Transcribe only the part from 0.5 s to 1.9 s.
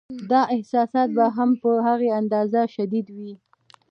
احساسات به هم په